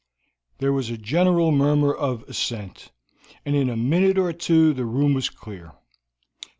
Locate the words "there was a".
0.57-0.97